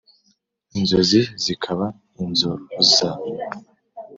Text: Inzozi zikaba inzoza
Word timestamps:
Inzozi 0.77 1.21
zikaba 1.43 1.85
inzoza 2.23 3.07